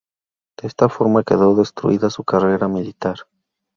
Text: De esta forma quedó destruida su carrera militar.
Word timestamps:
De 0.59 0.67
esta 0.67 0.89
forma 0.89 1.21
quedó 1.21 1.53
destruida 1.55 2.09
su 2.09 2.23
carrera 2.23 2.67
militar. 2.67 3.17